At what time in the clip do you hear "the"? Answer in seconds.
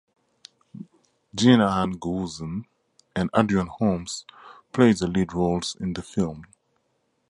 4.97-5.05, 5.93-6.01